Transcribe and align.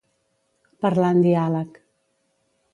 Parlar 0.85 1.11
en 1.17 1.21
diàleg. 1.27 1.81